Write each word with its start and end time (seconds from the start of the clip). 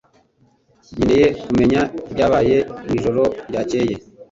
Nkeneye 0.95 1.27
kumenya 1.43 1.81
ibyabaye 2.09 2.57
mwijoro 2.87 3.21
ryakeye 3.49 3.95